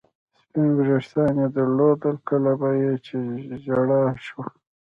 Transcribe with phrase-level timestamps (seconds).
[0.43, 2.69] سپین وریښتان یې درلودل، کله به
[3.05, 3.15] چې
[3.47, 4.45] په ژړا شوه.